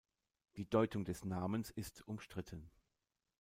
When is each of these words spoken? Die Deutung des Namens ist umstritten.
Die 0.55 0.67
Deutung 0.67 1.05
des 1.05 1.25
Namens 1.25 1.69
ist 1.69 2.07
umstritten. 2.07 2.71